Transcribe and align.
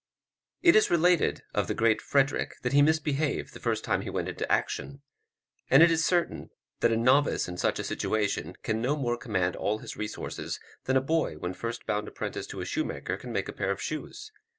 It 0.63 0.75
is 0.75 0.89
related 0.89 1.43
of 1.53 1.67
the 1.67 1.75
Great 1.75 2.01
Frederick 2.01 2.55
that 2.63 2.73
he 2.73 2.81
misbehaved 2.81 3.53
the 3.53 3.59
first 3.59 3.83
time 3.83 4.01
he 4.01 4.09
went 4.09 4.29
into 4.29 4.51
action; 4.51 5.03
and 5.69 5.83
it 5.83 5.91
is 5.91 6.03
certain 6.03 6.49
that 6.79 6.91
a 6.91 6.97
novice 6.97 7.47
in 7.47 7.55
such 7.57 7.77
a 7.77 7.83
situation 7.83 8.55
can 8.63 8.81
no 8.81 8.95
more 8.95 9.15
command 9.15 9.55
all 9.55 9.77
his 9.77 9.97
resources 9.97 10.59
than 10.85 10.97
a 10.97 11.01
boy 11.01 11.35
when 11.37 11.53
first 11.53 11.85
bound 11.85 12.07
apprentice 12.07 12.47
to 12.47 12.61
a 12.61 12.65
shoemaker 12.65 13.15
can 13.15 13.31
make 13.31 13.47
a 13.47 13.53
pair 13.53 13.69
of 13.69 13.79
shoes. 13.79 14.31